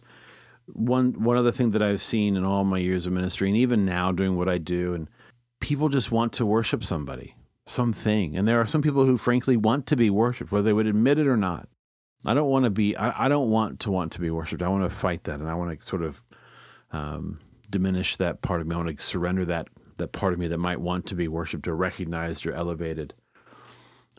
one, 0.68 1.22
one 1.22 1.36
other 1.36 1.52
thing 1.52 1.72
that 1.72 1.82
I've 1.82 2.02
seen 2.02 2.38
in 2.38 2.46
all 2.46 2.64
my 2.64 2.78
years 2.78 3.06
of 3.06 3.12
ministry, 3.12 3.50
and 3.50 3.58
even 3.58 3.84
now 3.84 4.14
doing 4.14 4.38
what 4.38 4.48
I 4.48 4.60
do, 4.60 4.94
and 4.94 5.10
people 5.60 5.90
just 5.90 6.10
want 6.10 6.32
to 6.32 6.46
worship 6.46 6.86
somebody, 6.86 7.36
something. 7.68 8.38
And 8.38 8.48
there 8.48 8.62
are 8.62 8.66
some 8.66 8.82
people 8.82 9.04
who, 9.04 9.18
frankly, 9.18 9.58
want 9.58 9.88
to 9.88 9.98
be 9.98 10.10
worshiped, 10.10 10.54
whether 10.54 10.64
they 10.64 10.72
would 10.72 10.88
admit 10.88 11.20
it 11.20 11.28
or 11.28 11.36
not. 11.36 11.68
I 12.26 12.34
don't 12.34 12.50
want 12.50 12.64
to 12.64 12.70
be, 12.70 12.96
I, 12.96 13.26
I 13.26 13.28
don't 13.28 13.50
want 13.50 13.82
to 13.82 13.92
want 13.92 14.14
to 14.14 14.22
be 14.22 14.30
worshiped. 14.30 14.62
I 14.62 14.70
want 14.70 14.90
to 14.90 14.90
fight 14.90 15.26
that, 15.26 15.42
and 15.42 15.50
I 15.50 15.54
want 15.56 15.78
to 15.78 15.86
sort 15.86 16.04
of, 16.04 16.24
um, 16.94 17.42
diminish 17.70 18.16
that 18.18 18.42
part 18.42 18.62
of 18.62 18.68
me. 18.68 18.76
I 18.76 18.78
want 18.78 18.98
to 18.98 19.04
surrender 19.04 19.46
that 19.46 19.68
that 19.98 20.12
part 20.12 20.34
of 20.34 20.40
me 20.40 20.48
that 20.48 20.58
might 20.58 20.80
want 20.80 21.06
to 21.08 21.16
be 21.16 21.28
worshipped 21.28 21.68
or 21.68 21.76
recognized 21.76 22.46
or 22.46 22.54
elevated. 22.54 23.14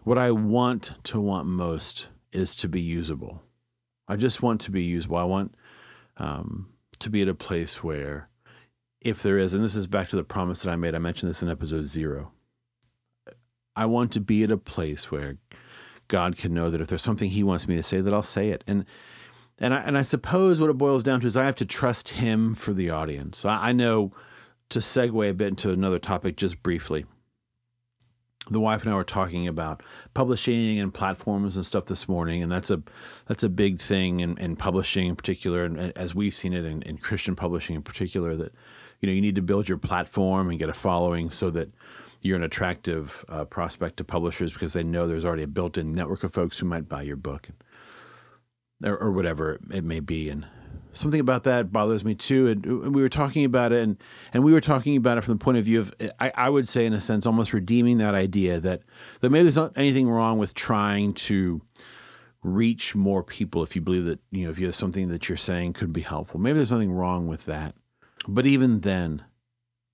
What 0.02 0.19
I 0.19 0.31
want 0.31 0.93
to 1.05 1.21
want 1.21 1.47
most 1.47 2.09
is 2.33 2.55
to 2.57 2.69
be 2.69 2.81
usable. 2.81 3.43
I 4.07 4.17
just 4.17 4.43
want 4.43 4.61
to 4.62 4.71
be 4.71 4.83
usable. 4.83 5.17
I 5.17 5.25
want 5.25 5.55
um, 6.17 6.69
to 6.99 7.11
be 7.11 7.23
at 7.23 7.28
a 7.28 7.35
place 7.35 7.83
where, 7.83 8.28
if 9.00 9.23
there 9.23 9.38
is, 9.38 9.55
and 9.55 9.62
this 9.62 9.75
is 9.75 9.87
back 9.87 10.09
to 10.09 10.17
the 10.17 10.25
promise 10.25 10.62
that 10.62 10.73
I 10.73 10.76
made, 10.76 10.95
I 10.95 10.99
mentioned 10.99 11.31
this 11.31 11.43
in 11.43 11.49
episode 11.49 11.85
zero. 11.85 12.33
I 13.76 13.87
want 13.87 14.12
to 14.12 14.21
be 14.21 14.43
at 14.43 14.50
a 14.50 14.57
place 14.57 15.11
where 15.11 15.37
God 16.09 16.37
can 16.37 16.55
know 16.55 16.71
that 16.71 16.81
if 16.81 16.88
there's 16.88 17.02
something 17.02 17.31
He 17.31 17.45
wants 17.45 17.69
me 17.69 17.76
to 17.76 17.83
say, 17.83 18.00
that 18.00 18.14
I'll 18.14 18.23
say 18.23 18.49
it. 18.49 18.64
And 18.67 18.85
and 19.61 19.75
I, 19.75 19.79
and 19.79 19.99
I 19.99 20.03
suppose 20.03 20.61
what 20.61 20.71
it 20.71 20.79
boils 20.79 21.03
down 21.03 21.21
to 21.21 21.27
is 21.27 21.37
I 21.37 21.45
have 21.45 21.57
to 21.57 21.67
trust 21.67 22.11
him 22.11 22.55
for 22.55 22.73
the 22.73 22.91
audience. 22.91 23.45
I, 23.45 23.69
I 23.69 23.73
know 23.73 24.12
to 24.71 24.79
segue 24.81 25.31
a 25.31 25.35
bit 25.35 25.49
into 25.49 25.71
another 25.71 25.99
topic 25.99 26.37
just 26.37 26.62
briefly. 26.62 27.07
The 28.50 28.61
wife 28.61 28.83
and 28.85 28.93
I 28.93 28.97
were 28.97 29.05
talking 29.05 29.47
about 29.47 29.83
publishing 30.15 30.79
and 30.79 30.93
platforms 30.93 31.57
and 31.57 31.67
stuff 31.67 31.87
this 31.87 32.09
morning, 32.09 32.43
and 32.43 32.50
that's 32.50 32.71
a 32.71 32.83
that's 33.27 33.43
a 33.43 33.49
big 33.49 33.79
thing 33.79 34.21
in, 34.21 34.38
in 34.38 34.57
publishing 34.57 35.09
in 35.09 35.17
particular, 35.17 35.65
and, 35.65 35.79
as 35.97 36.15
we've 36.15 36.35
seen 36.35 36.55
it 36.55 36.65
in, 36.65 36.81
in 36.83 36.97
Christian 36.97 37.37
publishing 37.37 37.77
in 37.77 37.83
particular, 37.83 38.37
that 38.37 38.55
you 39.00 39.07
know 39.07 39.12
you 39.12 39.21
need 39.21 39.35
to 39.35 39.43
build 39.43 39.69
your 39.69 39.77
platform 39.77 40.49
and 40.49 40.59
get 40.59 40.71
a 40.71 40.75
following 40.75 41.31
so 41.31 41.50
that 41.50 41.71
you're 42.23 42.37
an 42.37 42.43
attractive 42.43 43.25
uh, 43.29 43.45
prospect 43.45 43.99
to 43.99 44.05
publishers 44.05 44.53
because 44.53 44.73
they 44.73 44.83
know 44.83 45.07
there's 45.07 45.25
already 45.25 45.43
a 45.43 45.49
built-in 45.49 45.93
network 45.93 46.25
of 46.25 46.33
folks 46.33 46.59
who 46.59 46.67
might 46.67 46.88
buy 46.88 47.03
your 47.03 47.17
book. 47.17 47.49
And, 47.49 47.57
or, 48.85 48.97
or 48.97 49.12
whatever 49.12 49.58
it 49.70 49.85
may 49.85 50.00
be. 50.00 50.28
And 50.28 50.47
something 50.92 51.20
about 51.20 51.44
that 51.44 51.73
bothers 51.73 52.04
me 52.04 52.14
too. 52.14 52.49
And 52.49 52.94
we 52.94 53.02
were 53.02 53.08
talking 53.08 53.44
about 53.44 53.73
it, 53.73 53.82
and 53.82 53.97
and 54.32 54.44
we 54.44 54.52
were 54.52 54.61
talking 54.61 54.97
about 54.97 55.18
it 55.18 55.23
from 55.23 55.35
the 55.35 55.44
point 55.44 55.58
of 55.58 55.64
view 55.64 55.80
of 55.80 55.94
I, 56.20 56.32
I 56.35 56.49
would 56.49 56.68
say 56.68 56.87
in 56.87 56.92
a 56.92 57.00
sense 57.00 57.26
almost 57.26 57.52
redeeming 57.52 57.99
that 57.99 58.14
idea 58.14 58.61
that 58.61 58.82
that 59.20 59.30
maybe 59.30 59.44
there's 59.44 59.56
not 59.56 59.76
anything 59.76 60.08
wrong 60.08 60.38
with 60.38 60.54
trying 60.54 61.14
to 61.14 61.62
reach 62.42 62.94
more 62.94 63.23
people 63.23 63.62
if 63.62 63.75
you 63.75 63.82
believe 63.82 64.04
that 64.04 64.20
you 64.30 64.44
know 64.44 64.50
if 64.50 64.58
you 64.58 64.66
have 64.66 64.76
something 64.76 65.08
that 65.08 65.28
you're 65.28 65.37
saying 65.37 65.73
could 65.73 65.92
be 65.92 66.02
helpful. 66.02 66.40
Maybe 66.40 66.56
there's 66.56 66.73
nothing 66.73 66.92
wrong 66.92 67.26
with 67.26 67.44
that. 67.47 67.75
But 68.26 68.47
even 68.47 68.80
then, 68.80 69.25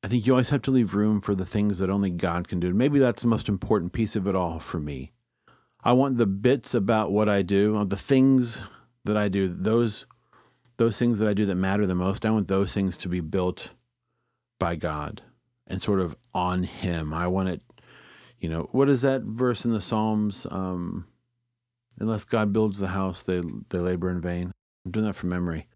I 0.02 0.08
think 0.08 0.26
you 0.26 0.32
always 0.32 0.50
have 0.50 0.62
to 0.62 0.70
leave 0.70 0.94
room 0.94 1.20
for 1.20 1.34
the 1.34 1.46
things 1.46 1.78
that 1.78 1.90
only 1.90 2.10
God 2.10 2.48
can 2.48 2.60
do. 2.60 2.68
And 2.68 2.78
maybe 2.78 2.98
that's 2.98 3.22
the 3.22 3.28
most 3.28 3.48
important 3.48 3.92
piece 3.92 4.16
of 4.16 4.26
it 4.26 4.34
all 4.34 4.58
for 4.58 4.78
me. 4.78 5.13
I 5.84 5.92
want 5.92 6.16
the 6.16 6.26
bits 6.26 6.74
about 6.74 7.12
what 7.12 7.28
I 7.28 7.42
do, 7.42 7.84
the 7.84 7.96
things 7.96 8.58
that 9.04 9.18
I 9.18 9.28
do, 9.28 9.48
those 9.48 10.06
those 10.76 10.98
things 10.98 11.20
that 11.20 11.28
I 11.28 11.34
do 11.34 11.46
that 11.46 11.54
matter 11.54 11.86
the 11.86 11.94
most, 11.94 12.26
I 12.26 12.30
want 12.30 12.48
those 12.48 12.72
things 12.72 12.96
to 12.96 13.08
be 13.08 13.20
built 13.20 13.68
by 14.58 14.74
God 14.74 15.22
and 15.68 15.80
sort 15.80 16.00
of 16.00 16.16
on 16.32 16.64
Him. 16.64 17.14
I 17.14 17.28
want 17.28 17.48
it, 17.48 17.62
you 18.40 18.48
know, 18.48 18.68
what 18.72 18.88
is 18.88 19.02
that 19.02 19.22
verse 19.22 19.64
in 19.64 19.72
the 19.72 19.80
Psalms? 19.80 20.48
Um, 20.50 21.06
unless 22.00 22.24
God 22.24 22.52
builds 22.52 22.78
the 22.78 22.88
house, 22.88 23.22
they 23.22 23.42
they 23.68 23.78
labor 23.78 24.10
in 24.10 24.20
vain. 24.20 24.52
I'm 24.84 24.90
doing 24.90 25.06
that 25.06 25.14
from 25.14 25.28
memory. 25.28 25.68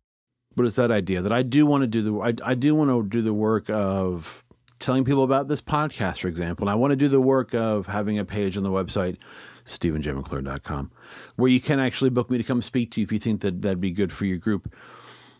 But 0.57 0.67
it's 0.67 0.77
that 0.77 0.91
idea 0.91 1.23
that 1.23 1.33
I 1.33 1.43
do 1.43 1.67
want 1.67 1.83
to 1.83 1.87
do 1.87 2.03
the 2.03 2.19
I, 2.19 2.51
I 2.51 2.55
do 2.55 2.75
want 2.75 2.91
to 2.91 3.09
do 3.09 3.23
the 3.23 3.35
work 3.35 3.71
of 3.71 4.45
telling 4.79 5.05
people 5.05 5.25
about 5.25 5.49
this 5.49 5.61
podcast, 5.61 6.19
for 6.19 6.29
example. 6.29 6.65
And 6.65 6.71
I 6.71 6.75
want 6.75 6.93
to 6.93 6.97
do 6.97 7.09
the 7.09 7.21
work 7.21 7.55
of 7.55 7.87
having 7.87 8.19
a 8.19 8.25
page 8.25 8.57
on 8.57 8.63
the 8.63 8.71
website 8.71 9.19
StephenJMcClure.com, 9.69 10.91
where 11.37 11.51
you 11.51 11.61
can 11.61 11.79
actually 11.79 12.11
book 12.11 12.31
me 12.31 12.39
to 12.39 12.45
come 12.45 12.63
speak 12.63 12.91
to 12.93 13.01
you 13.01 13.05
if 13.05 13.13
you 13.13 13.19
think 13.19 13.43
that 13.43 13.63
that'd 13.63 13.81
be 13.81 13.91
good 13.91 14.13
for 14.13 14.25
your 14.25 14.39
group. 14.39 14.73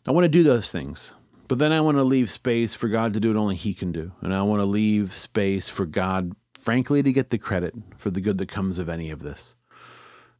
I 0.07 0.13
want 0.13 0.25
to 0.25 0.29
do 0.29 0.43
those 0.43 0.71
things, 0.71 1.13
but 1.49 1.59
then 1.59 1.73
I 1.73 1.81
want 1.81 1.97
to 1.97 2.05
leave 2.05 2.31
space 2.31 2.75
for 2.75 2.89
God 2.89 3.15
to 3.15 3.21
do 3.21 3.29
what 3.29 3.41
only 3.41 3.57
He 3.57 3.75
can 3.75 3.91
do. 3.91 4.13
And 4.21 4.35
I 4.35 4.43
want 4.43 4.61
to 4.61 4.67
leave 4.67 5.15
space 5.15 5.69
for 5.69 5.87
God, 5.87 6.33
frankly, 6.55 7.03
to 7.03 7.13
get 7.13 7.31
the 7.31 7.39
credit 7.39 7.75
for 7.97 8.11
the 8.11 8.21
good 8.21 8.39
that 8.39 8.49
comes 8.49 8.79
of 8.79 8.89
any 8.89 9.11
of 9.11 9.21
this. 9.21 9.57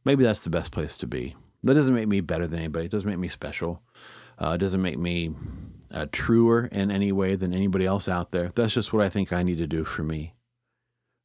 Maybe 0.05 0.23
that's 0.23 0.39
the 0.41 0.49
best 0.49 0.71
place 0.71 0.97
to 0.97 1.07
be. 1.07 1.35
That 1.63 1.73
doesn't 1.73 1.93
make 1.93 2.07
me 2.07 2.21
better 2.21 2.47
than 2.47 2.59
anybody, 2.59 2.85
it 2.85 2.91
doesn't 2.91 3.09
make 3.09 3.19
me 3.19 3.27
special, 3.27 3.81
uh, 4.37 4.51
it 4.51 4.59
doesn't 4.59 4.81
make 4.81 4.97
me 4.97 5.35
uh, 5.93 6.05
truer 6.11 6.69
in 6.71 6.89
any 6.89 7.11
way 7.11 7.35
than 7.35 7.53
anybody 7.53 7.85
else 7.85 8.07
out 8.07 8.31
there. 8.31 8.51
That's 8.55 8.73
just 8.73 8.93
what 8.93 9.03
I 9.03 9.09
think 9.09 9.33
I 9.33 9.43
need 9.43 9.57
to 9.57 9.67
do 9.67 9.83
for 9.83 10.03
me. 10.03 10.33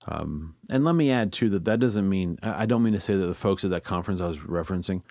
Um, 0.07 0.55
and 0.69 0.85
let 0.85 0.95
me 0.95 1.11
add 1.11 1.33
too 1.33 1.49
that 1.51 1.65
that 1.65 1.81
doesn't 1.81 2.09
mean 2.09 2.39
I 2.43 2.67
don't 2.67 2.83
mean 2.83 2.93
to 2.93 3.01
say 3.01 3.17
that 3.17 3.27
the 3.27 3.35
folks 3.35 3.65
at 3.65 3.71
that 3.71 3.85
conference 3.85 4.21
I 4.21 4.27
was 4.27 4.39
referencing, 4.39 5.03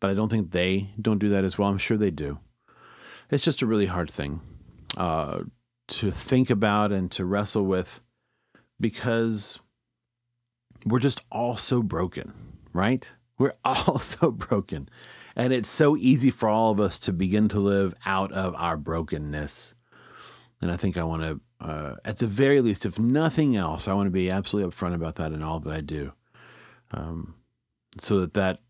but 0.00 0.10
I 0.10 0.14
don't 0.14 0.28
think 0.28 0.50
they 0.50 0.90
don't 1.00 1.18
do 1.18 1.30
that 1.30 1.44
as 1.44 1.56
well. 1.56 1.68
I'm 1.68 1.78
sure 1.78 1.96
they 1.96 2.10
do. 2.10 2.38
It's 3.30 3.44
just 3.44 3.62
a 3.62 3.66
really 3.66 3.86
hard 3.86 4.10
thing 4.10 4.40
uh, 4.96 5.40
to 5.88 6.10
think 6.10 6.50
about 6.50 6.92
and 6.92 7.10
to 7.12 7.24
wrestle 7.24 7.64
with 7.64 8.00
because 8.78 9.60
we're 10.84 10.98
just 10.98 11.22
all 11.32 11.56
so 11.56 11.82
broken, 11.82 12.32
right? 12.72 13.10
We're 13.38 13.54
all 13.64 13.98
so 13.98 14.30
broken. 14.30 14.88
And 15.36 15.52
it's 15.52 15.68
so 15.68 15.96
easy 15.96 16.30
for 16.30 16.48
all 16.48 16.70
of 16.70 16.78
us 16.78 16.98
to 17.00 17.12
begin 17.12 17.48
to 17.48 17.58
live 17.58 17.94
out 18.06 18.30
of 18.32 18.54
our 18.56 18.76
brokenness. 18.76 19.74
And 20.60 20.70
I 20.70 20.76
think 20.76 20.96
I 20.96 21.04
want 21.04 21.22
to 21.22 21.40
uh, 21.60 21.94
at 22.04 22.18
the 22.18 22.26
very 22.26 22.60
least, 22.60 22.84
if 22.84 22.98
nothing 22.98 23.56
else, 23.56 23.88
I 23.88 23.94
want 23.94 24.06
to 24.06 24.10
be 24.10 24.30
absolutely 24.30 24.70
upfront 24.70 24.94
about 24.94 25.16
that 25.16 25.32
in 25.32 25.42
all 25.42 25.60
that 25.60 25.72
I 25.72 25.80
do, 25.80 26.12
um, 26.90 27.34
so 27.98 28.20
that 28.20 28.34
that 28.34 28.60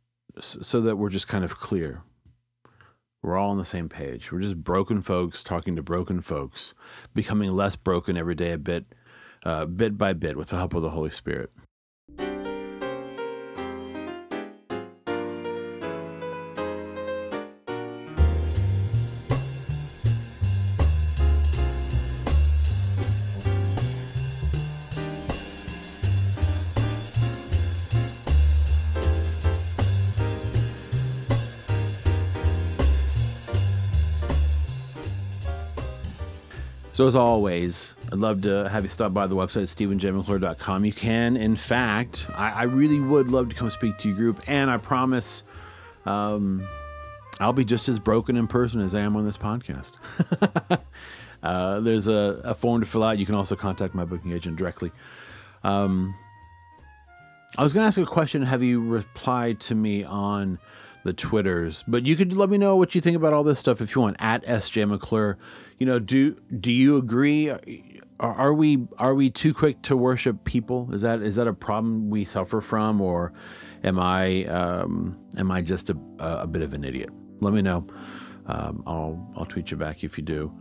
so 0.40 0.80
that 0.80 0.96
we're 0.96 1.10
just 1.10 1.28
kind 1.28 1.44
of 1.44 1.58
clear. 1.58 2.02
We're 3.22 3.38
all 3.38 3.50
on 3.50 3.58
the 3.58 3.64
same 3.64 3.88
page. 3.88 4.30
We're 4.30 4.40
just 4.40 4.62
broken 4.62 5.00
folks 5.00 5.42
talking 5.42 5.76
to 5.76 5.82
broken 5.82 6.20
folks, 6.20 6.74
becoming 7.14 7.52
less 7.52 7.74
broken 7.74 8.18
every 8.18 8.34
day, 8.34 8.52
a 8.52 8.58
bit, 8.58 8.84
uh, 9.44 9.64
bit 9.64 9.96
by 9.96 10.12
bit, 10.12 10.36
with 10.36 10.48
the 10.48 10.56
help 10.56 10.74
of 10.74 10.82
the 10.82 10.90
Holy 10.90 11.08
Spirit. 11.10 11.50
So, 36.94 37.08
as 37.08 37.16
always, 37.16 37.92
I'd 38.12 38.20
love 38.20 38.42
to 38.42 38.68
have 38.68 38.84
you 38.84 38.88
stop 38.88 39.12
by 39.12 39.26
the 39.26 39.34
website, 39.34 39.64
stephenjmcclure.com. 39.64 40.84
You 40.84 40.92
can, 40.92 41.36
in 41.36 41.56
fact, 41.56 42.28
I, 42.32 42.50
I, 42.50 42.62
really 42.62 43.00
would 43.00 43.30
love 43.30 43.48
to 43.48 43.56
come 43.56 43.68
speak 43.68 43.98
to 43.98 44.08
your 44.10 44.16
group, 44.16 44.40
and 44.46 44.70
I 44.70 44.76
promise 44.76 45.42
um, 46.06 46.64
I'll 47.40 47.52
be 47.52 47.64
just 47.64 47.88
as 47.88 47.98
broken 47.98 48.36
in 48.36 48.46
person 48.46 48.80
as 48.80 48.94
I 48.94 49.00
am 49.00 49.16
on 49.16 49.24
this 49.24 49.36
podcast. 49.36 49.94
uh, 51.42 51.80
there's 51.80 52.06
a, 52.06 52.40
a, 52.44 52.54
form 52.54 52.80
to 52.80 52.86
fill 52.86 53.02
out. 53.02 53.18
You 53.18 53.26
can 53.26 53.34
also 53.34 53.56
contact 53.56 53.96
my 53.96 54.04
booking 54.04 54.30
agent 54.30 54.56
directly. 54.56 54.92
Um, 55.64 56.14
I 57.58 57.64
was 57.64 57.74
going 57.74 57.82
to 57.82 57.88
ask 57.88 57.98
a 57.98 58.06
question. 58.06 58.40
Have 58.42 58.62
you 58.62 58.80
replied 58.80 59.58
to 59.62 59.74
me 59.74 60.04
on 60.04 60.60
the 61.04 61.12
Twitters. 61.12 61.84
But 61.86 62.04
you 62.06 62.16
could 62.16 62.32
let 62.32 62.50
me 62.50 62.58
know 62.58 62.74
what 62.76 62.94
you 62.94 63.00
think 63.00 63.16
about 63.16 63.32
all 63.32 63.44
this 63.44 63.58
stuff 63.58 63.80
if 63.80 63.94
you 63.94 64.02
want 64.02 64.16
at 64.18 64.44
SJ 64.44 64.88
McClure. 64.88 65.38
You 65.78 65.86
know, 65.86 65.98
do 65.98 66.36
do 66.60 66.72
you 66.72 66.96
agree? 66.96 67.50
Are, 67.50 67.60
are 68.20 68.54
we 68.54 68.86
are 68.98 69.14
we 69.14 69.30
too 69.30 69.54
quick 69.54 69.82
to 69.82 69.96
worship 69.96 70.44
people? 70.44 70.92
Is 70.92 71.02
that 71.02 71.20
is 71.20 71.36
that 71.36 71.46
a 71.46 71.52
problem 71.52 72.10
we 72.10 72.24
suffer 72.24 72.60
from, 72.60 73.00
or 73.00 73.32
am 73.84 73.98
I 73.98 74.44
um, 74.46 75.16
am 75.36 75.50
I 75.50 75.62
just 75.62 75.90
a, 75.90 75.96
a 76.18 76.46
bit 76.46 76.62
of 76.62 76.74
an 76.74 76.84
idiot? 76.84 77.10
Let 77.40 77.52
me 77.52 77.62
know. 77.62 77.86
Um, 78.46 78.82
I'll 78.86 79.32
I'll 79.36 79.46
tweet 79.46 79.70
you 79.70 79.76
back 79.76 80.04
if 80.04 80.16
you 80.18 80.24
do. 80.24 80.52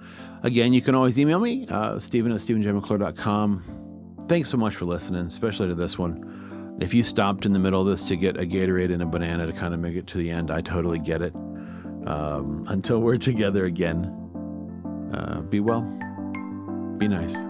Again, 0.43 0.73
you 0.73 0.81
can 0.81 0.95
always 0.95 1.19
email 1.19 1.39
me, 1.39 1.65
uh, 1.69 1.99
Stephen 1.99 2.31
at 2.31 2.39
StephenJMcClure.com. 2.39 4.25
Thanks 4.27 4.49
so 4.49 4.57
much 4.57 4.75
for 4.75 4.85
listening, 4.85 5.25
especially 5.27 5.67
to 5.67 5.75
this 5.75 5.97
one. 5.97 6.42
If 6.79 6.93
you 6.93 7.03
stopped 7.03 7.45
in 7.45 7.53
the 7.53 7.59
middle 7.59 7.81
of 7.81 7.87
this 7.87 8.03
to 8.05 8.15
get 8.15 8.37
a 8.37 8.45
Gatorade 8.45 8.91
and 8.91 9.01
a 9.01 9.05
banana 9.05 9.45
to 9.45 9.53
kind 9.53 9.73
of 9.73 9.79
make 9.79 9.95
it 9.95 10.07
to 10.07 10.17
the 10.17 10.29
end, 10.29 10.51
I 10.51 10.61
totally 10.61 10.99
get 10.99 11.21
it. 11.21 11.33
Um, 12.05 12.65
until 12.67 12.99
we're 12.99 13.17
together 13.31 13.65
again, 13.65 14.05
uh, 15.13 15.41
be 15.41 15.59
well. 15.59 15.81
Be 16.97 17.07
nice. 17.07 17.45